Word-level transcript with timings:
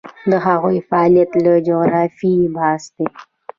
د 0.29 0.31
هغوی 0.45 0.77
د 0.81 0.85
فعالیت 0.89 1.29
د 1.45 1.47
جغرافیې 1.67 2.47
بحث 2.55 2.83
دی. 2.95 3.07